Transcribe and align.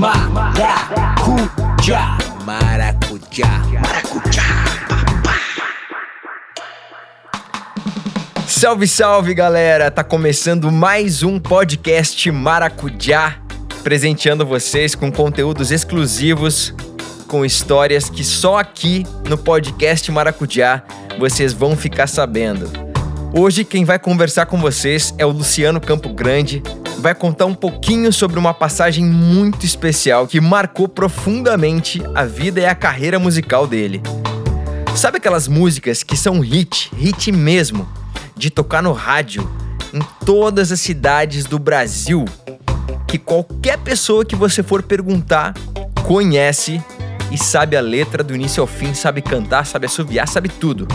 Maracujá. 0.00 0.96
Maracujá. 2.46 3.62
Maracujá. 3.82 4.42
Salve, 8.46 8.88
salve 8.88 9.34
galera! 9.34 9.90
Tá 9.90 10.02
começando 10.02 10.72
mais 10.72 11.22
um 11.22 11.38
podcast 11.38 12.30
Maracujá, 12.30 13.36
presenteando 13.84 14.46
vocês 14.46 14.94
com 14.94 15.12
conteúdos 15.12 15.70
exclusivos, 15.70 16.74
com 17.28 17.44
histórias 17.44 18.08
que 18.08 18.24
só 18.24 18.56
aqui 18.56 19.04
no 19.28 19.36
podcast 19.36 20.10
Maracujá 20.10 20.82
vocês 21.18 21.52
vão 21.52 21.76
ficar 21.76 22.06
sabendo. 22.06 22.70
Hoje 23.34 23.66
quem 23.66 23.84
vai 23.84 23.98
conversar 23.98 24.46
com 24.46 24.56
vocês 24.56 25.14
é 25.18 25.26
o 25.26 25.30
Luciano 25.30 25.78
Campo 25.78 26.08
Grande, 26.08 26.62
vai 27.00 27.14
contar 27.14 27.46
um 27.46 27.54
pouquinho 27.54 28.12
sobre 28.12 28.38
uma 28.38 28.52
passagem 28.52 29.04
muito 29.04 29.64
especial 29.64 30.26
que 30.26 30.40
marcou 30.40 30.86
profundamente 30.86 32.02
a 32.14 32.24
vida 32.24 32.60
e 32.60 32.66
a 32.66 32.74
carreira 32.74 33.18
musical 33.18 33.66
dele. 33.66 34.00
Sabe 34.94 35.16
aquelas 35.16 35.48
músicas 35.48 36.02
que 36.02 36.16
são 36.16 36.40
hit, 36.40 36.90
hit 36.94 37.32
mesmo, 37.32 37.88
de 38.36 38.50
tocar 38.50 38.82
no 38.82 38.92
rádio 38.92 39.48
em 39.92 40.00
todas 40.24 40.70
as 40.70 40.80
cidades 40.80 41.44
do 41.44 41.58
Brasil, 41.58 42.24
que 43.08 43.18
qualquer 43.18 43.78
pessoa 43.78 44.24
que 44.24 44.36
você 44.36 44.62
for 44.62 44.82
perguntar 44.82 45.54
conhece 46.06 46.82
e 47.30 47.38
sabe 47.38 47.76
a 47.76 47.80
letra 47.80 48.22
do 48.22 48.34
início 48.34 48.60
ao 48.60 48.66
fim, 48.66 48.92
sabe 48.94 49.22
cantar, 49.22 49.64
sabe 49.64 49.86
assoviar, 49.86 50.28
sabe 50.28 50.48
tudo. 50.48 50.86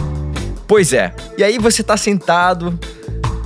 Pois 0.67 0.93
é. 0.93 1.13
E 1.37 1.43
aí 1.43 1.57
você 1.57 1.81
tá 1.81 1.97
sentado 1.97 2.77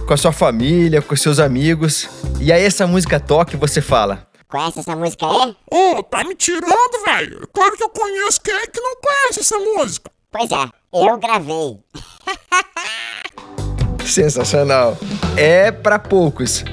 com 0.06 0.14
a 0.14 0.18
sua 0.18 0.32
família, 0.32 1.02
com 1.02 1.16
seus 1.16 1.40
amigos, 1.40 2.10
e 2.40 2.52
aí 2.52 2.64
essa 2.64 2.88
música 2.88 3.20
toca 3.20 3.56
e 3.56 3.60
você 3.60 3.82
fala: 3.82 4.28
Conhece 4.48 4.80
essa 4.80 4.96
música 4.96 5.26
aí? 5.28 5.56
Ô, 5.72 5.98
oh, 5.98 6.04
tá 6.04 6.24
me 6.24 6.34
tirando, 6.34 7.06
velho? 7.06 7.48
Claro 7.54 7.78
que 7.78 7.84
eu 7.84 7.90
conheço. 7.90 8.42
Quem 8.42 8.56
é 8.56 8.66
que 8.66 8.82
não 8.82 8.96
conhece 8.96 9.42
essa 9.42 9.60
música? 9.60 10.10
Pois 10.32 10.50
é, 10.52 10.70
eu 10.94 11.18
gravei. 11.18 11.80
Sensacional. 14.06 14.98
É 15.38 15.72
para 15.72 16.00
poucos. 16.00 16.64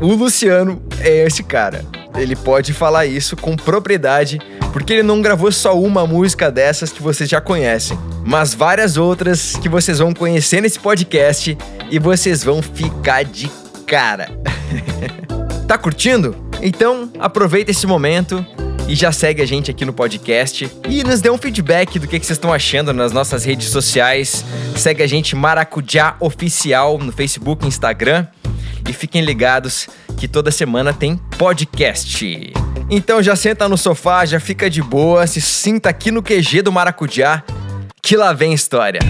O 0.00 0.14
Luciano 0.14 0.82
é 0.98 1.26
esse 1.26 1.42
cara. 1.42 1.84
Ele 2.16 2.34
pode 2.34 2.72
falar 2.72 3.06
isso 3.06 3.36
com 3.36 3.54
propriedade, 3.54 4.40
porque 4.72 4.94
ele 4.94 5.02
não 5.02 5.22
gravou 5.22 5.52
só 5.52 5.78
uma 5.78 6.06
música 6.06 6.50
dessas 6.50 6.90
que 6.90 7.02
vocês 7.02 7.28
já 7.28 7.40
conhecem, 7.40 7.96
mas 8.24 8.54
várias 8.54 8.96
outras 8.96 9.54
que 9.56 9.68
vocês 9.68 9.98
vão 9.98 10.12
conhecer 10.12 10.60
nesse 10.60 10.80
podcast 10.80 11.56
e 11.90 11.98
vocês 11.98 12.42
vão 12.42 12.60
ficar 12.60 13.24
de 13.24 13.48
cara. 13.86 14.28
tá 15.66 15.78
curtindo? 15.78 16.36
Então 16.62 17.10
aproveita 17.18 17.70
esse 17.70 17.86
momento 17.86 18.44
e 18.88 18.94
já 18.94 19.12
segue 19.12 19.40
a 19.40 19.46
gente 19.46 19.70
aqui 19.70 19.84
no 19.84 19.92
podcast 19.92 20.68
e 20.88 21.04
nos 21.04 21.20
dê 21.20 21.30
um 21.30 21.38
feedback 21.38 21.98
do 21.98 22.08
que, 22.08 22.18
vocês 22.18 22.30
estão 22.30 22.52
achando 22.52 22.92
nas 22.92 23.12
nossas 23.12 23.44
redes 23.44 23.68
sociais. 23.68 24.44
Segue 24.76 25.02
a 25.02 25.06
gente 25.06 25.36
Maracujá 25.36 26.16
Oficial 26.18 26.98
no 26.98 27.12
Facebook 27.12 27.66
Instagram. 27.66 28.26
E 28.88 28.92
fiquem 28.92 29.22
ligados 29.22 29.88
que 30.16 30.26
toda 30.26 30.50
semana 30.50 30.92
tem 30.92 31.16
podcast. 31.38 32.52
Então 32.90 33.22
já 33.22 33.36
senta 33.36 33.68
no 33.68 33.78
sofá, 33.78 34.24
já 34.24 34.40
fica 34.40 34.68
de 34.68 34.82
boa, 34.82 35.24
se 35.26 35.40
sinta 35.40 35.88
aqui 35.88 36.10
no 36.10 36.20
QG 36.20 36.62
do 36.62 36.72
Maracujá, 36.72 37.44
que 38.02 38.16
lá 38.16 38.32
vem 38.32 38.52
história. 38.52 39.00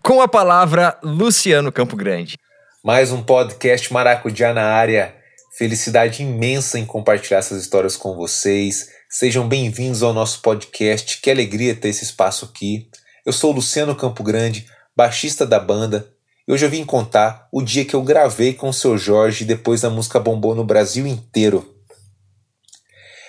Com 0.00 0.22
a 0.22 0.28
palavra, 0.28 0.96
Luciano 1.02 1.72
Campo 1.72 1.96
Grande. 1.96 2.38
Mais 2.84 3.10
um 3.10 3.20
podcast 3.20 3.92
Maracujá 3.92 4.54
na 4.54 4.62
área. 4.62 5.12
Felicidade 5.58 6.22
imensa 6.22 6.78
em 6.78 6.86
compartilhar 6.86 7.38
essas 7.38 7.60
histórias 7.60 7.96
com 7.96 8.14
vocês. 8.14 8.90
Sejam 9.10 9.48
bem-vindos 9.48 10.00
ao 10.00 10.12
nosso 10.12 10.40
podcast. 10.42 11.20
Que 11.20 11.28
alegria 11.28 11.74
ter 11.74 11.88
esse 11.88 12.04
espaço 12.04 12.44
aqui. 12.44 12.88
Eu 13.26 13.32
sou 13.32 13.50
Luciano 13.50 13.96
Campo 13.96 14.22
Grande, 14.22 14.64
baixista 14.96 15.44
da 15.44 15.58
banda, 15.58 16.08
e 16.46 16.52
hoje 16.52 16.64
eu 16.64 16.70
vim 16.70 16.84
contar 16.84 17.48
o 17.52 17.60
dia 17.62 17.84
que 17.84 17.94
eu 17.94 18.02
gravei 18.02 18.54
com 18.54 18.68
o 18.68 18.72
seu 18.72 18.96
Jorge 18.96 19.44
depois 19.44 19.84
a 19.84 19.90
música 19.90 20.20
bombou 20.20 20.54
no 20.54 20.62
Brasil 20.62 21.04
inteiro. 21.04 21.74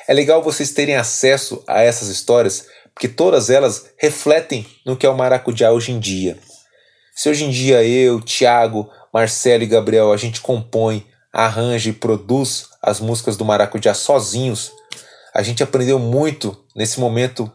É 0.08 0.14
legal 0.14 0.44
vocês 0.44 0.74
terem 0.74 0.96
acesso 0.96 1.64
a 1.68 1.82
essas 1.82 2.08
histórias, 2.08 2.68
porque 2.94 3.08
todas 3.08 3.50
elas 3.50 3.88
refletem 3.98 4.64
no 4.86 4.96
que 4.96 5.08
é 5.08 5.10
o 5.10 5.18
maracujá 5.18 5.72
hoje 5.72 5.92
em 5.92 6.00
dia. 6.00 6.38
Se 7.16 7.28
hoje 7.28 7.44
em 7.44 7.50
dia 7.50 7.84
eu, 7.84 8.22
Thiago, 8.22 8.90
Marcelo 9.14 9.64
e 9.64 9.68
Gabriel 9.68 10.12
a 10.12 10.18
gente 10.18 10.42
compõe, 10.42 11.06
arranja 11.32 11.90
e 11.90 11.94
produz 11.94 12.68
as 12.82 13.00
músicas 13.00 13.38
do 13.38 13.46
Maracujá 13.46 13.94
sozinhos, 13.94 14.72
a 15.34 15.44
gente 15.44 15.62
aprendeu 15.62 16.00
muito 16.00 16.58
nesse 16.76 17.00
momento 17.00 17.52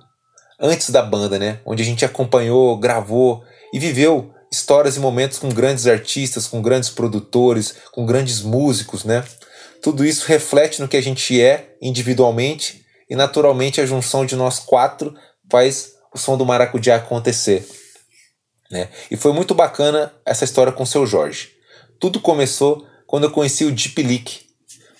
antes 0.60 0.90
da 0.90 1.02
banda, 1.02 1.38
né? 1.38 1.60
Onde 1.64 1.82
a 1.82 1.86
gente 1.86 2.04
acompanhou, 2.04 2.76
gravou 2.78 3.42
e 3.72 3.78
viveu 3.78 4.32
histórias 4.50 4.96
e 4.96 5.00
momentos 5.00 5.38
com 5.38 5.48
grandes 5.48 5.86
artistas, 5.86 6.46
com 6.46 6.62
grandes 6.62 6.88
produtores, 6.88 7.74
com 7.92 8.06
grandes 8.06 8.40
músicos, 8.40 9.04
né? 9.04 9.24
Tudo 9.82 10.04
isso 10.04 10.26
reflete 10.26 10.80
no 10.80 10.88
que 10.88 10.96
a 10.96 11.02
gente 11.02 11.40
é 11.40 11.74
individualmente 11.82 12.84
e 13.10 13.16
naturalmente 13.16 13.80
a 13.80 13.86
junção 13.86 14.24
de 14.24 14.36
nós 14.36 14.58
quatro 14.58 15.14
faz 15.50 15.92
o 16.14 16.18
som 16.18 16.38
do 16.38 16.46
maracujá 16.46 16.96
acontecer. 16.96 17.66
Né? 18.70 18.88
E 19.10 19.16
foi 19.16 19.32
muito 19.32 19.54
bacana 19.54 20.12
essa 20.24 20.44
história 20.44 20.72
com 20.72 20.82
o 20.82 20.86
seu 20.86 21.06
Jorge. 21.06 21.50
Tudo 22.00 22.20
começou 22.20 22.86
quando 23.06 23.24
eu 23.24 23.30
conheci 23.30 23.64
o 23.64 23.72
Deep 23.72 24.02
Leak, 24.02 24.40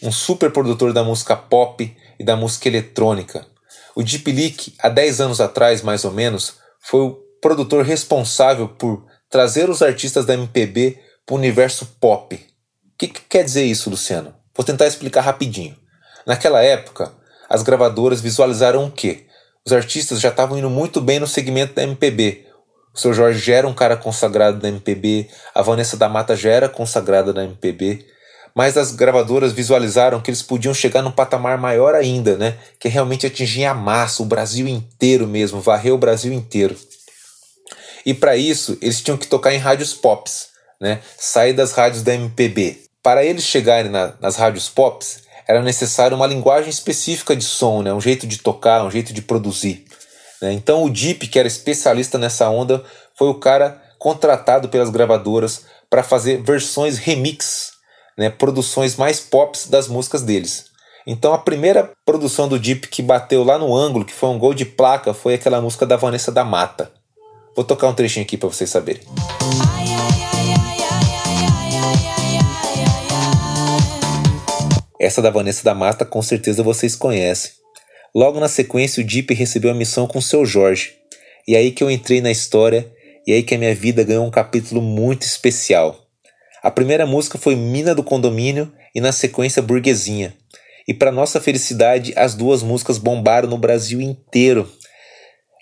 um 0.03 0.13
super 0.13 0.51
produtor 0.51 0.93
da 0.93 1.03
música 1.03 1.37
pop 1.37 1.97
e 2.19 2.25
da 2.25 2.37
música 2.37 2.69
eletrônica. 2.69 3.47
O 3.95 4.03
Deep 4.03 4.31
Leak, 4.31 4.75
há 4.79 4.89
10 4.89 5.21
anos 5.21 5.41
atrás, 5.41 5.83
mais 5.83 6.05
ou 6.05 6.13
menos, 6.13 6.55
foi 6.81 7.01
o 7.01 7.15
produtor 7.41 7.85
responsável 7.85 8.69
por 8.69 9.05
trazer 9.31 9.69
os 9.71 9.83
artistas 9.83 10.25
da 10.27 10.35
MPB 10.35 10.99
para 11.27 11.35
o 11.35 11.39
universo 11.39 11.87
pop. 12.01 12.35
O 12.35 12.99
que, 12.99 13.09
que 13.09 13.21
quer 13.23 13.45
dizer 13.45 13.65
isso, 13.65 13.91
Luciano? 13.91 14.35
Vou 14.55 14.65
tentar 14.65 14.87
explicar 14.87 15.23
rapidinho. 15.23 15.77
Naquela 16.27 16.63
época, 16.63 17.13
as 17.49 17.63
gravadoras 17.63 18.21
visualizaram 18.21 18.87
o 18.87 18.91
quê? 18.91 19.27
Os 19.67 19.73
artistas 19.73 20.21
já 20.21 20.29
estavam 20.29 20.59
indo 20.59 20.71
muito 20.71 21.01
bem 21.01 21.19
no 21.19 21.27
segmento 21.27 21.75
da 21.75 21.83
MPB, 21.83 22.44
o 22.95 22.99
seu 22.99 23.13
Jorge 23.13 23.41
já 23.41 23.57
era 23.57 23.67
um 23.67 23.75
cara 23.75 23.97
consagrado 23.97 24.59
da 24.59 24.69
MPB, 24.69 25.29
a 25.53 25.63
Vanessa 25.63 25.97
da 25.97 26.09
Mata 26.09 26.37
já 26.37 26.51
era 26.51 26.69
consagrada 26.69 27.33
da 27.33 27.43
MPB, 27.43 28.07
mas 28.55 28.77
as 28.77 28.93
gravadoras 28.93 29.53
visualizaram 29.53 30.21
que 30.21 30.31
eles 30.31 30.43
podiam 30.43 30.73
chegar 30.73 31.03
num 31.03 31.11
patamar 31.11 31.59
maior 31.59 31.97
ainda, 31.97 32.37
né? 32.37 32.57
Que 32.79 32.87
é 32.87 32.91
realmente 32.91 33.27
atingir 33.27 33.65
a 33.65 33.75
massa, 33.75 34.23
o 34.23 34.27
Brasil 34.27 34.69
inteiro 34.69 35.27
mesmo, 35.27 35.61
varrer 35.61 35.93
o 35.93 35.99
Brasil 35.99 36.33
inteiro. 36.33 36.77
E 38.07 38.15
para 38.15 38.37
isso, 38.37 38.79
eles 38.81 39.01
tinham 39.01 39.19
que 39.19 39.27
tocar 39.27 39.53
em 39.53 39.59
rádios 39.59 39.93
pops, 39.93 40.51
né? 40.81 41.01
Sair 41.19 41.53
das 41.53 41.73
rádios 41.73 42.03
da 42.03 42.15
MPB. 42.15 42.83
Para 43.03 43.25
eles 43.25 43.45
chegarem 43.45 43.91
na, 43.91 44.15
nas 44.21 44.37
rádios 44.37 44.69
pops, 44.69 45.25
era 45.47 45.61
necessário 45.61 46.17
uma 46.17 46.27
linguagem 46.27 46.71
específica 46.71 47.35
de 47.35 47.45
som, 47.45 47.83
né? 47.83 47.93
um 47.93 48.01
jeito 48.01 48.27
de 48.27 48.39
tocar, 48.39 48.85
um 48.85 48.91
jeito 48.91 49.13
de 49.13 49.21
produzir. 49.21 49.85
Né? 50.41 50.53
Então 50.53 50.85
o 50.85 50.91
Deep, 50.91 51.27
que 51.29 51.39
era 51.39 51.49
especialista 51.49 52.19
nessa 52.19 52.49
onda, 52.49 52.85
foi 53.17 53.29
o 53.29 53.35
cara 53.35 53.81
contratado 53.99 54.69
pelas 54.69 54.91
gravadoras 54.91 55.65
para 55.89 56.03
fazer 56.03 56.43
versões 56.43 56.99
remix, 56.99 57.73
né? 58.19 58.29
produções 58.29 58.97
mais 58.97 59.21
pops 59.21 59.69
das 59.69 59.89
músicas 59.89 60.23
deles. 60.23 60.67
Então 61.07 61.33
a 61.33 61.39
primeira 61.39 61.91
produção 62.05 62.49
do 62.49 62.59
Deep 62.59 62.89
que 62.89 63.03
bateu 63.03 63.45
lá 63.45 63.59
no 63.59 63.75
ângulo, 63.75 64.05
que 64.05 64.13
foi 64.13 64.29
um 64.29 64.39
gol 64.39 64.55
de 64.55 64.65
placa, 64.65 65.13
foi 65.13 65.35
aquela 65.35 65.61
música 65.61 65.87
da 65.87 65.97
Vanessa 65.97 66.33
da 66.33 66.45
Mata. 66.45 66.91
Vou 67.55 67.65
tocar 67.65 67.89
um 67.89 67.95
trechinho 67.95 68.25
aqui 68.25 68.37
para 68.37 68.49
vocês 68.49 68.69
saberem. 68.69 69.03
Essa 74.99 75.21
da 75.21 75.31
Vanessa 75.31 75.63
da 75.63 75.75
Mata 75.75 76.05
com 76.05 76.23
certeza 76.23 76.63
vocês 76.63 76.97
conhecem. 76.97 77.64
Logo 78.15 78.39
na 78.39 78.49
sequência, 78.49 79.03
o 79.03 79.07
Deep 79.07 79.35
recebeu 79.35 79.71
a 79.71 79.75
missão 79.75 80.07
com 80.07 80.21
seu 80.21 80.47
Jorge. 80.47 80.95
E 81.49 81.57
aí 81.57 81.73
que 81.73 81.83
eu 81.83 81.91
entrei 81.91 82.21
na 82.21 82.31
história 82.31 82.91
e 83.27 83.33
aí 83.33 83.43
que 83.43 83.55
a 83.55 83.59
minha 83.59 83.75
vida 83.75 84.05
ganhou 84.05 84.25
um 84.25 84.31
capítulo 84.31 84.81
muito 84.81 85.23
especial. 85.23 85.99
A 86.63 86.71
primeira 86.71 87.05
música 87.05 87.37
foi 87.37 87.57
Mina 87.57 87.95
do 87.95 88.05
Condomínio 88.05 88.73
e 88.95 89.01
na 89.01 89.11
sequência 89.11 89.61
Burguesinha. 89.61 90.33
E 90.87 90.95
para 90.95 91.11
nossa 91.11 91.41
felicidade, 91.41 92.13
as 92.17 92.35
duas 92.35 92.63
músicas 92.63 92.99
bombaram 92.99 93.49
no 93.49 93.59
Brasil 93.59 94.01
inteiro. 94.01 94.71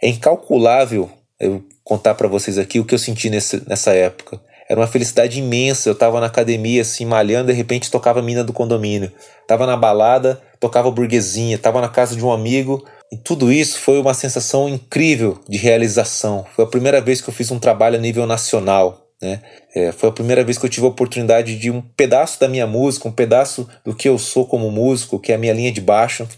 É 0.03 0.09
incalculável 0.09 1.11
eu 1.41 1.65
contar 1.83 2.15
para 2.15 2.29
vocês 2.29 2.59
aqui 2.59 2.79
o 2.79 2.85
que 2.85 2.95
eu 2.95 2.99
senti 2.99 3.31
nesse, 3.31 3.67
nessa 3.69 3.93
época. 3.93 4.41
Era 4.69 4.81
uma 4.81 4.87
felicidade 4.87 5.39
imensa. 5.39 5.89
Eu 5.89 5.95
tava 5.95 6.21
na 6.21 6.27
academia, 6.27 6.83
assim, 6.83 7.05
malhando, 7.05 7.51
de 7.51 7.57
repente 7.57 7.91
tocava 7.91 8.23
Mina 8.23 8.45
do 8.45 8.53
Condomínio. 8.53 9.13
Tava 9.47 9.67
na 9.67 9.77
balada, 9.77 10.41
tocava 10.63 10.93
burguesinha. 10.93 11.59
Tava 11.59 11.81
na 11.81 11.89
casa 11.89 12.15
de 12.15 12.25
um 12.25 12.31
amigo. 12.31 12.87
E 13.11 13.17
tudo 13.17 13.53
isso 13.53 13.81
foi 13.81 14.01
uma 14.01 14.15
sensação 14.15 14.69
incrível 14.69 15.41
de 15.49 15.59
realização. 15.59 16.47
Foi 16.55 16.65
a 16.65 16.69
primeira 16.69 17.01
vez 17.01 17.21
que 17.21 17.29
eu 17.29 17.35
fiz 17.35 17.51
um 17.51 17.59
trabalho 17.59 17.97
a 17.97 18.01
nível 18.01 18.27
nacional. 18.29 19.09
Né? 19.21 19.43
É, 19.75 19.91
foi 19.91 20.09
a 20.09 20.13
primeira 20.13 20.45
vez 20.45 20.57
que 20.57 20.65
eu 20.65 20.71
tive 20.71 20.87
a 20.87 20.89
oportunidade 20.89 21.59
de 21.59 21.69
um 21.69 21.83
pedaço 21.83 22.39
da 22.39 22.47
minha 22.47 22.67
música, 22.67 23.09
um 23.09 23.13
pedaço 23.13 23.69
do 23.85 23.93
que 23.93 24.09
eu 24.09 24.17
sou 24.19 24.47
como 24.47 24.71
músico, 24.71 25.19
que 25.19 25.33
é 25.33 25.35
a 25.35 25.39
minha 25.39 25.53
linha 25.53 25.73
de 25.73 25.81
baixo, 25.81 26.29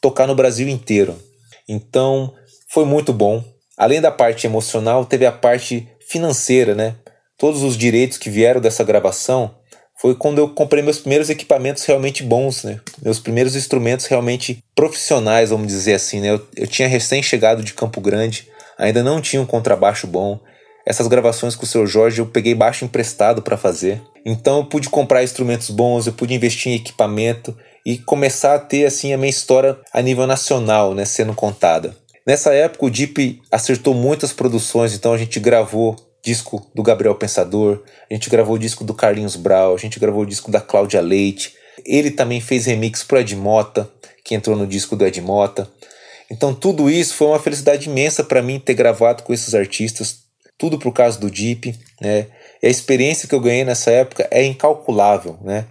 tocar 0.00 0.26
no 0.26 0.34
Brasil 0.34 0.68
inteiro. 0.68 1.16
Então 1.68 2.34
foi 2.68 2.84
muito 2.84 3.12
bom. 3.12 3.44
Além 3.78 4.00
da 4.00 4.10
parte 4.10 4.44
emocional, 4.44 5.06
teve 5.06 5.24
a 5.24 5.32
parte 5.32 5.88
financeira, 6.08 6.74
né? 6.74 6.96
Todos 7.38 7.62
os 7.62 7.76
direitos 7.76 8.18
que 8.18 8.28
vieram 8.28 8.60
dessa 8.60 8.82
gravação 8.84 9.54
foi 10.02 10.16
quando 10.16 10.38
eu 10.38 10.48
comprei 10.48 10.82
meus 10.82 10.98
primeiros 10.98 11.30
equipamentos 11.30 11.84
realmente 11.84 12.24
bons, 12.24 12.64
né? 12.64 12.80
Meus 13.00 13.20
primeiros 13.20 13.54
instrumentos 13.54 14.06
realmente 14.06 14.58
profissionais, 14.74 15.50
vamos 15.50 15.68
dizer 15.68 15.94
assim, 15.94 16.20
né? 16.20 16.30
Eu, 16.30 16.44
eu 16.56 16.66
tinha 16.66 16.88
recém 16.88 17.22
chegado 17.22 17.62
de 17.62 17.72
Campo 17.72 18.00
Grande, 18.00 18.48
ainda 18.76 19.00
não 19.00 19.20
tinha 19.20 19.40
um 19.40 19.46
contrabaixo 19.46 20.08
bom. 20.08 20.40
Essas 20.84 21.06
gravações 21.06 21.54
com 21.54 21.62
o 21.62 21.68
seu 21.68 21.86
Jorge 21.86 22.18
eu 22.18 22.26
peguei 22.26 22.52
baixo 22.52 22.84
emprestado 22.84 23.42
para 23.42 23.56
fazer. 23.56 24.02
Então 24.26 24.56
eu 24.56 24.64
pude 24.64 24.88
comprar 24.88 25.22
instrumentos 25.22 25.70
bons, 25.70 26.08
eu 26.08 26.12
pude 26.12 26.34
investir 26.34 26.72
em 26.72 26.74
equipamento 26.74 27.56
e 27.86 27.96
começar 27.96 28.56
a 28.56 28.58
ter 28.58 28.84
assim 28.84 29.12
a 29.12 29.16
minha 29.16 29.30
história 29.30 29.78
a 29.92 30.02
nível 30.02 30.26
nacional, 30.26 30.96
né, 30.96 31.04
sendo 31.04 31.32
contada. 31.32 31.96
Nessa 32.26 32.52
época 32.52 32.86
o 32.86 32.90
Deep 32.90 33.40
acertou 33.52 33.94
muitas 33.94 34.32
produções, 34.32 34.94
então 34.94 35.12
a 35.12 35.18
gente 35.18 35.38
gravou 35.38 35.94
disco 36.22 36.70
do 36.74 36.82
Gabriel 36.82 37.14
Pensador, 37.14 37.82
a 38.10 38.14
gente 38.14 38.30
gravou 38.30 38.54
o 38.54 38.58
disco 38.58 38.84
do 38.84 38.94
Carlinhos 38.94 39.34
Brau, 39.34 39.74
a 39.74 39.78
gente 39.78 39.98
gravou 39.98 40.22
o 40.22 40.26
disco 40.26 40.50
da 40.50 40.60
Cláudia 40.60 41.00
Leite. 41.00 41.54
Ele 41.84 42.10
também 42.10 42.40
fez 42.40 42.66
remix 42.66 43.02
pro 43.02 43.18
Ed 43.18 43.34
Mota, 43.34 43.90
que 44.24 44.34
entrou 44.34 44.56
no 44.56 44.66
disco 44.66 44.94
do 44.94 45.04
Ed 45.04 45.20
Mota. 45.20 45.68
Então 46.30 46.54
tudo 46.54 46.88
isso 46.88 47.14
foi 47.14 47.26
uma 47.26 47.40
felicidade 47.40 47.88
imensa 47.88 48.22
para 48.22 48.40
mim 48.40 48.60
ter 48.60 48.74
gravado 48.74 49.22
com 49.22 49.32
esses 49.32 49.54
artistas, 49.54 50.20
tudo 50.56 50.78
por 50.78 50.92
causa 50.92 51.18
do 51.18 51.30
Deep, 51.30 51.74
né? 52.00 52.28
E 52.62 52.66
a 52.68 52.70
experiência 52.70 53.28
que 53.28 53.34
eu 53.34 53.40
ganhei 53.40 53.64
nessa 53.64 53.90
época 53.90 54.28
é 54.30 54.44
incalculável, 54.44 55.36
né? 55.42 55.66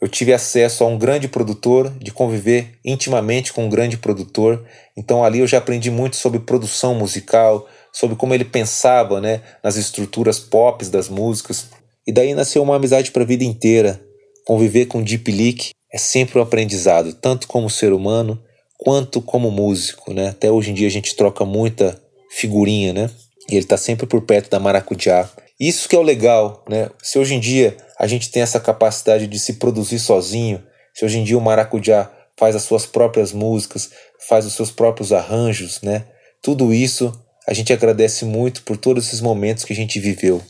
Eu 0.00 0.08
tive 0.08 0.34
acesso 0.34 0.84
a 0.84 0.86
um 0.86 0.98
grande 0.98 1.28
produtor, 1.28 1.88
de 1.98 2.12
conviver 2.12 2.74
intimamente 2.84 3.54
com 3.54 3.64
um 3.64 3.70
grande 3.70 3.96
produtor. 3.96 4.62
Então 4.94 5.24
ali 5.24 5.38
eu 5.38 5.46
já 5.46 5.56
aprendi 5.56 5.90
muito 5.90 6.16
sobre 6.16 6.40
produção 6.40 6.94
musical, 6.94 7.66
sobre 7.94 8.16
como 8.16 8.34
ele 8.34 8.44
pensava, 8.44 9.20
né, 9.20 9.40
nas 9.62 9.76
estruturas 9.76 10.40
pop 10.40 10.84
das 10.86 11.08
músicas. 11.08 11.68
E 12.04 12.12
daí 12.12 12.34
nasceu 12.34 12.60
uma 12.62 12.74
amizade 12.74 13.12
para 13.12 13.22
a 13.22 13.26
vida 13.26 13.44
inteira. 13.44 14.00
Conviver 14.44 14.86
com 14.86 15.02
Deep 15.02 15.30
Leak 15.30 15.70
é 15.92 15.96
sempre 15.96 16.38
um 16.38 16.42
aprendizado, 16.42 17.14
tanto 17.14 17.46
como 17.46 17.70
ser 17.70 17.92
humano 17.92 18.42
quanto 18.76 19.22
como 19.22 19.50
músico, 19.50 20.12
né? 20.12 20.28
Até 20.28 20.50
hoje 20.50 20.72
em 20.72 20.74
dia 20.74 20.88
a 20.88 20.90
gente 20.90 21.14
troca 21.14 21.44
muita 21.44 21.98
figurinha, 22.30 22.92
né? 22.92 23.10
E 23.48 23.54
ele 23.54 23.64
está 23.64 23.76
sempre 23.76 24.06
por 24.06 24.22
perto 24.22 24.50
da 24.50 24.58
maracujá. 24.58 25.30
Isso 25.58 25.88
que 25.88 25.94
é 25.94 25.98
o 25.98 26.02
legal, 26.02 26.64
né? 26.68 26.90
Se 27.00 27.16
hoje 27.18 27.34
em 27.34 27.40
dia 27.40 27.76
a 27.96 28.08
gente 28.08 28.30
tem 28.30 28.42
essa 28.42 28.58
capacidade 28.58 29.28
de 29.28 29.38
se 29.38 29.54
produzir 29.54 30.00
sozinho, 30.00 30.60
se 30.92 31.04
hoje 31.04 31.18
em 31.18 31.24
dia 31.24 31.38
o 31.38 31.40
maracujá 31.40 32.10
faz 32.36 32.56
as 32.56 32.64
suas 32.64 32.84
próprias 32.84 33.32
músicas, 33.32 33.90
faz 34.28 34.44
os 34.44 34.54
seus 34.54 34.72
próprios 34.72 35.12
arranjos, 35.12 35.80
né? 35.80 36.04
Tudo 36.42 36.74
isso 36.74 37.12
a 37.48 37.52
gente 37.52 37.72
agradece 37.72 38.24
muito 38.24 38.62
por 38.62 38.76
todos 38.76 39.06
esses 39.06 39.20
momentos 39.20 39.64
que 39.64 39.72
a 39.72 39.76
gente 39.76 40.00
viveu. 40.00 40.42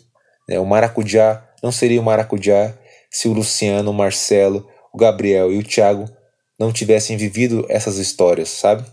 Né? 0.49 0.59
O 0.59 0.67
maracujá 0.67 1.45
não 1.63 1.73
seria 1.73 2.01
o 2.01 2.05
maracujá 2.05 2.75
se 3.11 3.29
o 3.29 3.33
Luciano, 3.33 3.91
o 3.91 3.95
Marcelo, 3.95 4.69
o 4.93 4.99
Gabriel 4.99 5.53
e 5.53 5.59
o 5.59 5.63
Thiago 5.63 6.09
não 6.59 6.73
tivessem 6.73 7.17
vivido 7.17 7.67
essas 7.69 7.99
histórias, 7.99 8.49
sabe? 8.49 8.85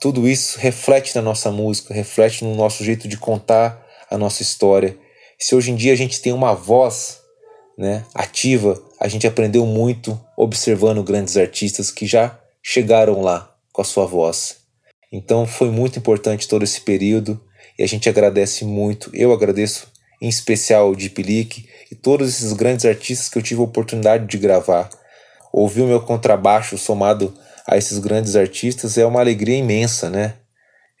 Tudo 0.00 0.26
isso 0.26 0.58
reflete 0.58 1.14
na 1.14 1.22
nossa 1.22 1.50
música, 1.50 1.94
reflete 1.94 2.44
no 2.44 2.54
nosso 2.54 2.82
jeito 2.82 3.06
de 3.06 3.16
contar 3.16 3.86
a 4.10 4.16
nossa 4.16 4.42
história. 4.42 4.96
Se 5.38 5.54
hoje 5.54 5.70
em 5.70 5.76
dia 5.76 5.92
a 5.92 5.96
gente 5.96 6.20
tem 6.20 6.32
uma 6.32 6.54
voz 6.54 7.20
né, 7.78 8.04
ativa, 8.14 8.82
a 9.00 9.08
gente 9.08 9.26
aprendeu 9.26 9.66
muito 9.66 10.18
observando 10.36 11.02
grandes 11.02 11.36
artistas 11.36 11.90
que 11.90 12.06
já 12.06 12.38
chegaram 12.62 13.20
lá 13.20 13.54
com 13.72 13.82
a 13.82 13.84
sua 13.84 14.06
voz. 14.06 14.61
Então 15.12 15.46
foi 15.46 15.70
muito 15.70 15.98
importante 15.98 16.48
todo 16.48 16.62
esse 16.62 16.80
período 16.80 17.38
e 17.78 17.82
a 17.82 17.86
gente 17.86 18.08
agradece 18.08 18.64
muito. 18.64 19.10
Eu 19.12 19.32
agradeço 19.32 19.86
em 20.20 20.28
especial 20.28 20.90
o 20.90 20.96
Leak 20.96 21.66
e 21.90 21.94
todos 21.94 22.28
esses 22.28 22.52
grandes 22.52 22.84
artistas 22.86 23.28
que 23.28 23.36
eu 23.36 23.42
tive 23.42 23.60
a 23.60 23.64
oportunidade 23.64 24.26
de 24.26 24.38
gravar. 24.38 24.88
Ouvir 25.52 25.82
o 25.82 25.86
meu 25.86 26.00
contrabaixo 26.00 26.78
somado 26.78 27.34
a 27.66 27.76
esses 27.76 27.98
grandes 27.98 28.36
artistas 28.36 28.96
é 28.96 29.04
uma 29.04 29.20
alegria 29.20 29.56
imensa, 29.56 30.08
né? 30.08 30.34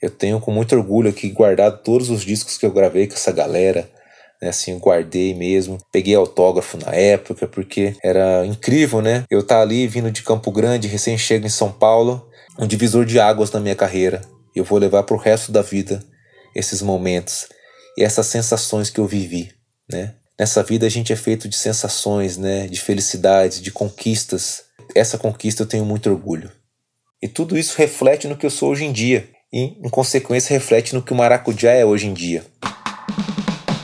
Eu 0.00 0.10
tenho 0.10 0.40
com 0.40 0.50
muito 0.50 0.74
orgulho 0.74 1.08
aqui 1.08 1.28
guardado 1.30 1.82
todos 1.82 2.10
os 2.10 2.22
discos 2.22 2.58
que 2.58 2.66
eu 2.66 2.72
gravei 2.72 3.06
com 3.06 3.14
essa 3.14 3.32
galera, 3.32 3.88
né? 4.42 4.48
Assim, 4.48 4.76
guardei 4.78 5.32
mesmo. 5.32 5.78
Peguei 5.92 6.16
autógrafo 6.16 6.76
na 6.76 6.92
época, 6.92 7.46
porque 7.46 7.94
era 8.02 8.44
incrível, 8.44 9.00
né? 9.00 9.24
Eu 9.30 9.40
estar 9.40 9.56
tá 9.56 9.62
ali 9.62 9.86
vindo 9.86 10.10
de 10.10 10.22
Campo 10.22 10.50
Grande, 10.50 10.88
recém-chego 10.88 11.46
em 11.46 11.50
São 11.50 11.70
Paulo, 11.70 12.28
um 12.58 12.66
divisor 12.66 13.04
de 13.04 13.18
águas 13.18 13.50
na 13.50 13.60
minha 13.60 13.76
carreira. 13.76 14.22
Eu 14.54 14.64
vou 14.64 14.78
levar 14.78 15.02
para 15.04 15.16
o 15.16 15.18
resto 15.18 15.50
da 15.50 15.62
vida 15.62 16.02
esses 16.54 16.82
momentos 16.82 17.46
e 17.96 18.04
essas 18.04 18.26
sensações 18.26 18.90
que 18.90 18.98
eu 18.98 19.06
vivi, 19.06 19.52
né? 19.90 20.14
Nessa 20.38 20.62
vida 20.62 20.86
a 20.86 20.90
gente 20.90 21.12
é 21.12 21.16
feito 21.16 21.48
de 21.48 21.56
sensações, 21.56 22.36
né? 22.36 22.66
De 22.66 22.80
felicidades, 22.80 23.60
de 23.60 23.70
conquistas 23.70 24.64
essa 24.94 25.18
conquista 25.18 25.62
eu 25.62 25.66
tenho 25.66 25.84
muito 25.84 26.10
orgulho. 26.10 26.50
E 27.22 27.28
tudo 27.28 27.56
isso 27.56 27.76
reflete 27.78 28.26
no 28.26 28.36
que 28.36 28.44
eu 28.44 28.50
sou 28.50 28.70
hoje 28.70 28.84
em 28.84 28.92
dia. 28.92 29.28
E, 29.52 29.76
em 29.84 29.88
consequência, 29.90 30.54
reflete 30.54 30.94
no 30.94 31.02
que 31.02 31.12
o 31.12 31.16
maracujá 31.16 31.70
é 31.70 31.84
hoje 31.84 32.06
em 32.06 32.14
dia. 32.14 32.44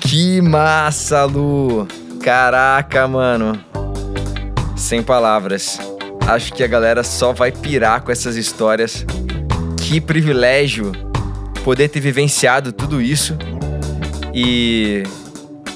Que 0.00 0.40
massa, 0.40 1.24
Lu! 1.24 1.86
Caraca, 2.22 3.06
mano. 3.06 3.62
Sem 4.76 5.02
palavras. 5.02 5.78
Acho 6.28 6.52
que 6.52 6.62
a 6.62 6.66
galera 6.66 7.02
só 7.02 7.32
vai 7.32 7.50
pirar 7.50 8.02
com 8.02 8.12
essas 8.12 8.36
histórias. 8.36 9.02
Que 9.78 9.98
privilégio 9.98 10.92
poder 11.64 11.88
ter 11.88 12.00
vivenciado 12.00 12.70
tudo 12.70 13.00
isso. 13.00 13.34
E 14.34 15.04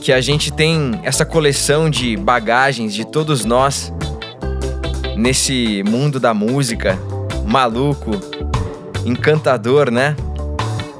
que 0.02 0.12
a 0.12 0.20
gente 0.20 0.52
tem 0.52 1.00
essa 1.04 1.24
coleção 1.24 1.88
de 1.88 2.18
bagagens 2.18 2.92
de 2.92 3.02
todos 3.02 3.46
nós 3.46 3.90
nesse 5.16 5.82
mundo 5.88 6.20
da 6.20 6.34
música 6.34 6.98
maluco, 7.46 8.10
encantador, 9.06 9.90
né? 9.90 10.14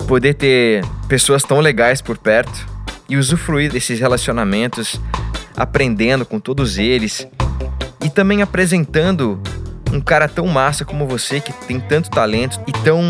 Poder 0.08 0.32
ter 0.32 0.82
pessoas 1.08 1.43
tão 1.43 1.60
legais 1.60 2.00
por 2.00 2.16
perto 2.16 2.66
e 3.06 3.19
usufruir 3.19 3.70
desses 3.70 4.00
relacionamentos, 4.00 4.98
aprendendo 5.55 6.25
com 6.25 6.40
todos 6.40 6.78
eles 6.78 7.28
e 8.02 8.10
também 8.10 8.43
apresentando 8.43 9.41
um 9.93 10.00
cara 10.00 10.29
tão 10.29 10.46
massa 10.46 10.84
como 10.84 11.06
você 11.06 11.41
que 11.41 11.53
tem 11.53 11.79
tanto 11.79 12.10
talento 12.10 12.60
e 12.67 12.72
tão 12.72 13.03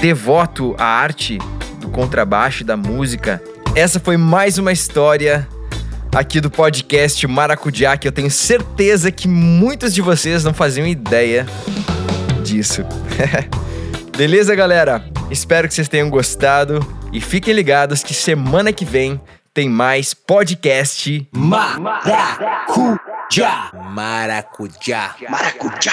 devoto 0.00 0.74
à 0.78 0.84
arte 0.84 1.38
do 1.80 1.88
contrabaixo 1.88 2.64
da 2.64 2.76
música. 2.76 3.42
Essa 3.74 4.00
foi 4.00 4.16
mais 4.16 4.58
uma 4.58 4.72
história 4.72 5.46
aqui 6.14 6.40
do 6.40 6.50
podcast 6.50 7.26
Maracujá, 7.26 7.96
que 7.96 8.06
eu 8.06 8.12
tenho 8.12 8.30
certeza 8.30 9.10
que 9.10 9.28
muitos 9.28 9.94
de 9.94 10.02
vocês 10.02 10.44
não 10.44 10.52
faziam 10.52 10.86
ideia 10.86 11.46
disso. 12.42 12.84
Beleza, 14.16 14.54
galera? 14.54 15.04
Espero 15.30 15.66
que 15.66 15.74
vocês 15.74 15.88
tenham 15.88 16.10
gostado 16.10 16.86
e 17.12 17.20
fiquem 17.20 17.54
ligados 17.54 18.02
que 18.02 18.12
semana 18.12 18.72
que 18.72 18.84
vem 18.84 19.20
tem 19.54 19.68
mais 19.68 20.14
podcast 20.14 21.28
Maracujá. 22.70 23.70
Maracujá. 23.90 25.14
Maracujá. 25.28 25.92